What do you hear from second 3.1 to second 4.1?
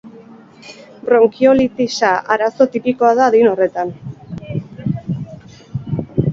da adin horretan.